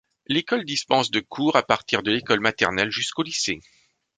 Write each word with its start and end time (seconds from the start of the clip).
L'école 0.25 0.65
dispense 0.65 1.11
des 1.11 1.21
cours 1.21 1.55
à 1.55 1.61
partir 1.61 2.01
de 2.01 2.09
l'école 2.11 2.39
maternelle 2.39 2.89
jusqu'au 2.89 3.21
lycée. 3.21 3.59